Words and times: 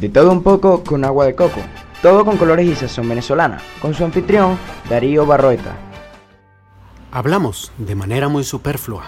De 0.00 0.08
todo 0.08 0.32
un 0.32 0.42
poco 0.42 0.82
con 0.82 1.04
agua 1.04 1.26
de 1.26 1.34
coco. 1.34 1.60
Todo 2.02 2.24
con 2.24 2.36
colores 2.36 2.66
y 2.66 2.74
sazón 2.74 3.08
venezolana. 3.08 3.60
Con 3.80 3.94
su 3.94 4.04
anfitrión, 4.04 4.58
Darío 4.90 5.24
Barroeta. 5.24 5.76
Hablamos 7.10 7.72
de 7.78 7.94
manera 7.94 8.28
muy 8.28 8.44
superflua 8.44 9.04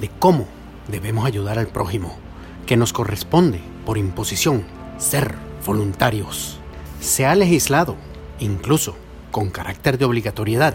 de 0.00 0.10
cómo 0.18 0.46
debemos 0.88 1.24
ayudar 1.26 1.58
al 1.58 1.68
prójimo, 1.68 2.16
que 2.66 2.76
nos 2.76 2.92
corresponde, 2.92 3.60
por 3.86 3.98
imposición, 3.98 4.64
ser 4.98 5.34
voluntarios. 5.64 6.58
Se 7.00 7.26
ha 7.26 7.34
legislado, 7.34 7.96
incluso 8.40 8.96
con 9.30 9.50
carácter 9.50 9.96
de 9.96 10.06
obligatoriedad, 10.06 10.74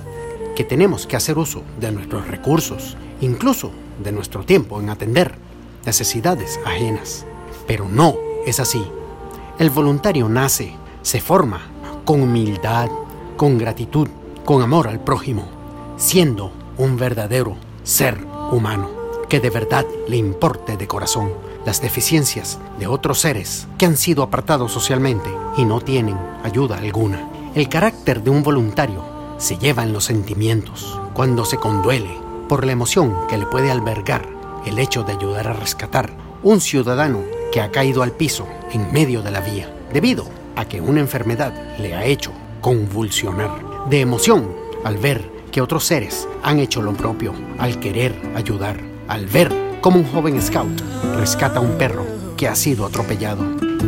que 0.56 0.64
tenemos 0.64 1.06
que 1.06 1.18
hacer 1.18 1.38
uso 1.38 1.64
de 1.80 1.92
nuestros 1.92 2.28
recursos, 2.28 2.96
incluso 3.20 3.72
de 4.02 4.12
nuestro 4.12 4.44
tiempo 4.44 4.80
en 4.80 4.90
atender 4.90 5.36
necesidades 5.86 6.60
ajenas. 6.66 7.26
Pero 7.68 7.88
no 7.90 8.16
es 8.46 8.60
así. 8.60 8.86
El 9.58 9.70
voluntario 9.70 10.28
nace, 10.28 10.76
se 11.02 11.22
forma 11.22 11.62
con 12.04 12.22
humildad, 12.22 12.90
con 13.38 13.58
gratitud, 13.58 14.10
con 14.44 14.62
amor 14.62 14.90
al 14.90 15.00
prójimo, 15.00 15.46
siendo 15.96 16.52
un 16.78 16.98
verdadero 16.98 17.56
ser 17.82 18.18
humano, 18.52 18.90
que 19.30 19.40
de 19.40 19.50
verdad 19.50 19.86
le 20.10 20.18
importe 20.18 20.76
de 20.76 20.88
corazón 20.88 21.32
las 21.66 21.82
deficiencias 21.82 22.60
de 22.80 22.88
otros 22.88 23.22
seres 23.22 23.66
que 23.78 23.86
han 23.86 23.96
sido 23.96 24.24
apartados 24.24 24.74
socialmente 24.74 25.30
y 25.56 25.64
no 25.64 25.80
tienen 25.80 26.18
ayuda 26.44 26.78
alguna. 26.78 27.30
El 27.56 27.70
carácter 27.70 28.24
de 28.24 28.32
un 28.32 28.44
voluntario 28.44 29.06
se 29.38 29.58
lleva 29.58 29.84
en 29.84 29.94
los 29.94 30.04
sentimientos, 30.04 31.00
cuando 31.14 31.46
se 31.46 31.56
conduele 31.56 32.20
por 32.50 32.66
la 32.66 32.74
emoción 32.74 33.16
que 33.30 33.38
le 33.38 33.46
puede 33.46 33.72
albergar 33.72 34.28
el 34.66 34.80
hecho 34.80 35.04
de 35.04 35.14
ayudar 35.14 35.48
a 35.48 35.54
rescatar 35.54 36.12
un 36.44 36.60
ciudadano 36.60 37.22
que 37.56 37.62
ha 37.62 37.72
caído 37.72 38.04
al 38.04 38.12
piso 38.12 38.46
en 38.74 38.92
medio 38.92 39.22
de 39.22 39.32
la 39.32 39.40
vía, 39.40 39.74
debido 39.94 40.26
a 40.58 40.66
que 40.66 40.82
una 40.82 41.00
enfermedad 41.00 41.54
le 41.80 41.96
ha 41.96 42.04
hecho 42.04 42.34
convulsionar, 42.60 43.50
de 43.90 44.02
emoción 44.02 44.52
al 44.84 44.98
ver 44.98 45.24
que 45.54 45.62
otros 45.62 45.86
seres 45.86 46.28
han 46.44 46.60
hecho 46.60 46.82
lo 46.82 46.92
propio, 46.92 47.34
al 47.58 47.80
querer 47.80 48.14
ayudar, 48.36 48.82
al 49.08 49.28
ver 49.28 49.54
cómo 49.80 50.00
un 50.00 50.04
joven 50.04 50.42
scout 50.42 50.82
rescata 51.16 51.60
a 51.60 51.62
un 51.62 51.78
perro 51.78 52.06
que 52.36 52.50
ha 52.50 52.56
sido 52.56 52.86
atropellado 52.86 53.46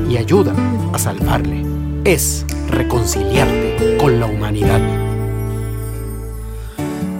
y 0.10 0.16
ayuda 0.16 0.56
a 0.94 0.98
salvarle. 0.98 1.66
Es 2.06 2.46
reconciliarte 2.70 3.98
con 3.98 4.18
la 4.18 4.28
humanidad. 4.28 4.80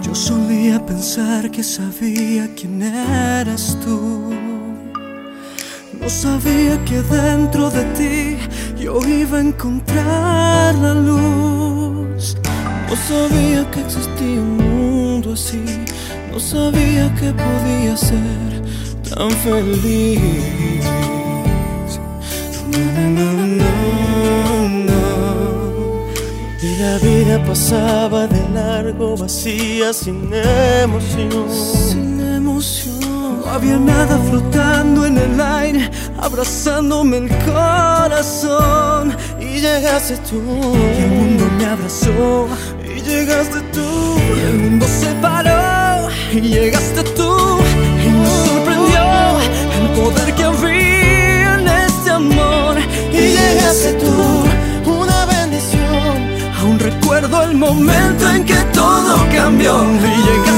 Yo 0.00 0.14
solía 0.14 0.86
pensar 0.86 1.50
que 1.50 1.62
sabía 1.62 2.54
quién 2.54 2.80
eras 2.80 3.76
tú. 3.84 4.47
No 6.08 6.14
sabía 6.14 6.82
que 6.86 7.02
dentro 7.02 7.68
de 7.68 7.84
ti 7.98 8.38
yo 8.82 8.98
iba 9.06 9.36
a 9.36 9.40
encontrar 9.42 10.74
la 10.76 10.94
luz. 10.94 12.34
No 12.88 12.96
sabía 12.96 13.70
que 13.70 13.80
existía 13.80 14.40
un 14.40 14.56
mundo 14.56 15.34
así. 15.34 15.62
No 16.32 16.40
sabía 16.40 17.14
que 17.14 17.30
podía 17.30 17.94
ser 17.94 18.62
tan 19.10 19.30
feliz. 19.32 20.18
Y 26.62 26.76
la 26.80 26.96
vida 27.02 27.44
pasaba 27.44 28.26
de 28.28 28.48
largo, 28.54 29.14
vacía, 29.14 29.92
sin 29.92 30.32
emoción. 30.32 32.07
No 32.48 33.44
había 33.52 33.76
nada 33.76 34.18
flotando 34.30 35.04
en 35.04 35.18
el 35.18 35.38
aire, 35.38 35.90
abrazándome 36.18 37.18
el 37.18 37.28
corazón. 37.44 39.14
Y 39.38 39.60
llegaste 39.60 40.16
tú. 40.28 40.40
Y 40.96 41.02
el 41.02 41.10
mundo 41.10 41.44
me 41.58 41.66
abrazó. 41.66 42.48
Y 42.82 43.02
llegaste 43.02 43.60
tú. 43.74 44.16
Y 44.34 44.40
el 44.40 44.54
mundo 44.54 44.86
se 44.88 45.08
paró. 45.20 46.08
Y 46.32 46.40
llegaste 46.40 47.02
tú. 47.18 47.58
Y 48.02 48.08
me 48.08 48.26
sorprendió 48.46 49.04
el 49.78 49.88
poder 50.00 50.34
que 50.34 50.44
había 50.44 51.54
en 51.54 51.68
este 51.68 52.10
amor. 52.10 52.78
Y 53.12 53.20
llegaste 53.36 53.92
tú. 53.92 54.90
Una 54.90 55.26
bendición. 55.26 56.16
Aún 56.60 56.78
recuerdo 56.78 57.42
el 57.42 57.54
momento 57.54 58.30
en 58.30 58.44
que 58.46 58.56
todo 58.72 59.16
cambió. 59.34 59.84
Y 59.84 60.16
llegaste 60.26 60.57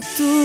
tú. 0.00 0.44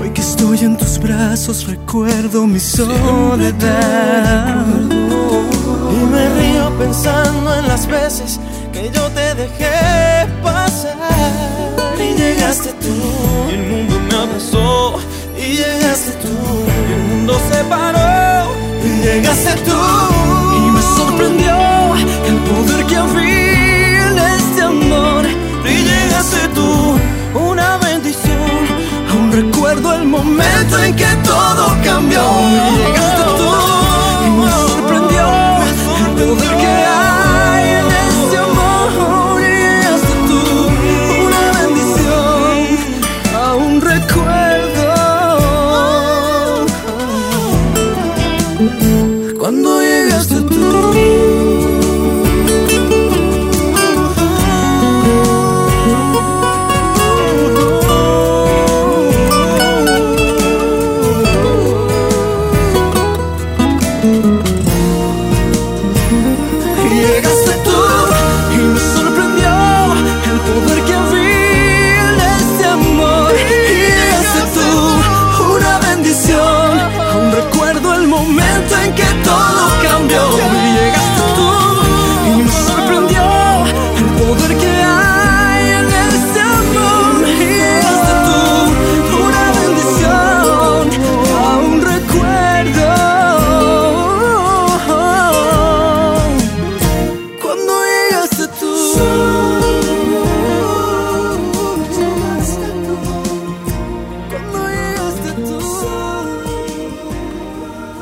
Hoy 0.00 0.10
que 0.10 0.20
estoy 0.20 0.58
en 0.60 0.76
tus 0.76 0.98
brazos 0.98 1.66
recuerdo 1.66 2.46
mi 2.46 2.60
soledad. 2.60 3.46
Y 5.92 6.04
me 6.12 6.28
río 6.38 6.70
pensando 6.78 7.54
en 7.54 7.68
las 7.68 7.86
veces 7.86 8.40
que 8.72 8.90
yo 8.94 9.08
te 9.10 9.34
dejé 9.34 10.26
pasar. 10.42 11.74
Y 11.98 12.14
llegaste 12.18 12.72
tú. 12.74 12.94
Y 13.50 13.54
el 13.54 13.62
mundo 13.68 14.00
me 14.08 14.14
abrazó. 14.16 14.98
Y 15.36 15.56
llegaste 15.56 16.12
tú. 16.22 16.34
Y 16.88 16.92
el 16.92 17.02
mundo 17.10 17.40
se 17.50 17.64
paró. 17.64 18.50
Y 18.84 19.02
llegaste 19.02 19.54
tú. 19.64 20.19
Cuando 49.50 49.80
llegaste 49.80 50.40
tú. 50.42 51.09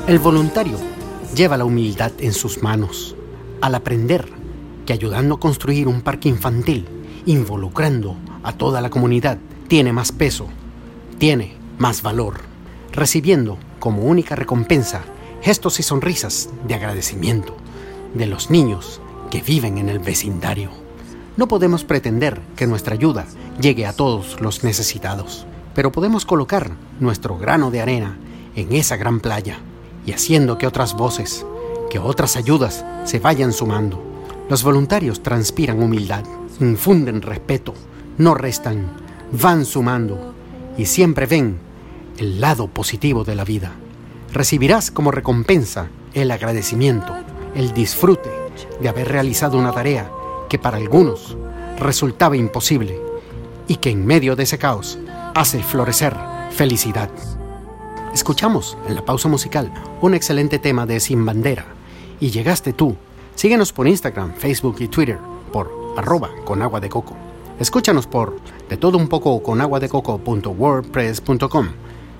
El 0.08 0.20
voluntario 0.20 0.78
lleva 1.36 1.58
la 1.58 1.66
humildad 1.66 2.12
en 2.20 2.32
sus 2.32 2.62
manos 2.62 3.14
al 3.60 3.74
aprender 3.74 4.26
que 4.86 4.94
ayudando 4.94 5.34
a 5.34 5.38
construir 5.38 5.86
un 5.86 6.00
parque 6.00 6.30
infantil, 6.30 6.88
involucrando 7.26 8.16
a 8.42 8.54
toda 8.54 8.80
la 8.80 8.88
comunidad, 8.88 9.36
tiene 9.68 9.92
más 9.92 10.10
peso, 10.10 10.46
tiene 11.18 11.58
más 11.76 12.00
valor, 12.00 12.36
recibiendo 12.90 13.58
como 13.80 14.04
única 14.04 14.34
recompensa 14.34 15.02
gestos 15.42 15.78
y 15.78 15.82
sonrisas 15.82 16.48
de 16.66 16.74
agradecimiento 16.74 17.54
de 18.14 18.28
los 18.28 18.50
niños 18.50 19.02
que 19.30 19.42
viven 19.42 19.76
en 19.76 19.90
el 19.90 19.98
vecindario. 19.98 20.70
No 21.36 21.48
podemos 21.48 21.84
pretender 21.84 22.40
que 22.56 22.66
nuestra 22.66 22.94
ayuda 22.94 23.26
llegue 23.60 23.84
a 23.84 23.92
todos 23.92 24.40
los 24.40 24.64
necesitados. 24.64 25.46
Pero 25.74 25.92
podemos 25.92 26.24
colocar 26.24 26.70
nuestro 26.98 27.36
grano 27.36 27.70
de 27.70 27.82
arena 27.82 28.16
en 28.56 28.72
esa 28.72 28.96
gran 28.96 29.20
playa 29.20 29.60
y 30.08 30.12
haciendo 30.12 30.56
que 30.56 30.66
otras 30.66 30.94
voces, 30.94 31.44
que 31.90 31.98
otras 31.98 32.36
ayudas 32.36 32.82
se 33.04 33.18
vayan 33.18 33.52
sumando. 33.52 34.02
Los 34.48 34.62
voluntarios 34.62 35.22
transpiran 35.22 35.82
humildad, 35.82 36.24
infunden 36.60 37.20
respeto, 37.20 37.74
no 38.16 38.32
restan, 38.34 38.90
van 39.32 39.66
sumando 39.66 40.32
y 40.78 40.86
siempre 40.86 41.26
ven 41.26 41.58
el 42.16 42.40
lado 42.40 42.68
positivo 42.68 43.22
de 43.22 43.34
la 43.34 43.44
vida. 43.44 43.72
Recibirás 44.32 44.90
como 44.90 45.10
recompensa 45.10 45.88
el 46.14 46.30
agradecimiento, 46.30 47.14
el 47.54 47.74
disfrute 47.74 48.30
de 48.80 48.88
haber 48.88 49.08
realizado 49.08 49.58
una 49.58 49.72
tarea 49.72 50.10
que 50.48 50.58
para 50.58 50.78
algunos 50.78 51.36
resultaba 51.78 52.34
imposible 52.34 52.98
y 53.66 53.76
que 53.76 53.90
en 53.90 54.06
medio 54.06 54.36
de 54.36 54.44
ese 54.44 54.56
caos 54.56 54.98
hace 55.34 55.62
florecer 55.62 56.16
felicidad. 56.50 57.10
Escuchamos 58.14 58.76
en 58.88 58.94
la 58.94 59.04
pausa 59.04 59.28
musical 59.28 59.72
un 60.00 60.14
excelente 60.14 60.58
tema 60.58 60.86
de 60.86 61.00
Sin 61.00 61.24
Bandera 61.24 61.66
y 62.20 62.30
llegaste 62.30 62.72
tú. 62.72 62.96
Síguenos 63.34 63.72
por 63.72 63.86
Instagram, 63.86 64.34
Facebook 64.34 64.76
y 64.80 64.88
Twitter 64.88 65.18
por 65.52 65.70
arroba 65.96 66.30
con 66.44 66.62
agua 66.62 66.80
de 66.80 66.88
coco. 66.88 67.14
Escúchanos 67.60 68.06
por 68.06 68.36
de 68.68 68.76
todo 68.76 68.98
un 68.98 69.08
poco 69.08 69.42
con 69.42 69.60
agua 69.60 69.80
de 69.80 69.88
coco.wordpress.com 69.88 71.68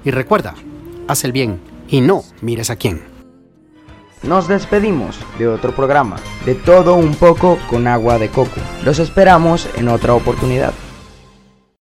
y 0.05 0.11
recuerda, 0.11 0.55
haz 1.07 1.25
el 1.25 1.33
bien 1.33 1.61
y 1.89 2.01
no 2.01 2.23
mires 2.43 2.71
a 2.71 2.77
quién. 2.77 3.03
Nos 4.23 4.49
despedimos 4.49 5.19
de 5.39 5.47
otro 5.49 5.75
programa, 5.75 6.17
de 6.45 6.55
todo 6.55 6.95
un 6.95 7.15
poco 7.15 7.57
con 7.71 7.87
agua 7.87 8.19
de 8.19 8.29
coco. 8.29 8.61
Los 8.85 8.99
esperamos 8.99 9.69
en 9.77 9.89
otra 9.89 10.15
oportunidad. 10.15 10.75